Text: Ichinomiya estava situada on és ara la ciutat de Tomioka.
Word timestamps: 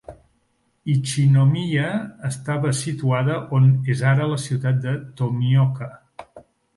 Ichinomiya 0.93 1.91
estava 2.29 2.71
situada 2.77 3.35
on 3.57 3.67
és 3.97 4.01
ara 4.13 4.25
la 4.31 4.39
ciutat 4.45 4.81
de 4.87 4.95
Tomioka. 5.21 5.91